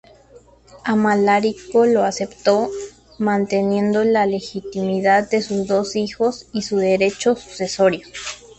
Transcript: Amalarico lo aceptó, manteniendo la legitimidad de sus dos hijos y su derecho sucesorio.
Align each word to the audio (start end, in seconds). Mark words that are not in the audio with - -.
Amalarico 0.83 1.85
lo 1.85 2.03
aceptó, 2.03 2.69
manteniendo 3.19 4.03
la 4.03 4.25
legitimidad 4.25 5.29
de 5.29 5.43
sus 5.43 5.67
dos 5.67 5.95
hijos 5.95 6.47
y 6.53 6.63
su 6.63 6.77
derecho 6.77 7.35
sucesorio. 7.35 8.07